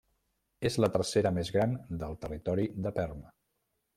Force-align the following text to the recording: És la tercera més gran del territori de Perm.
És 0.69 0.77
la 0.83 0.89
tercera 0.95 1.33
més 1.35 1.51
gran 1.57 1.77
del 2.05 2.17
territori 2.25 2.67
de 2.87 2.95
Perm. 2.99 3.23